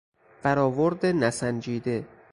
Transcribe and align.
برآورد 0.43 1.05
نسنجیده 1.05 2.05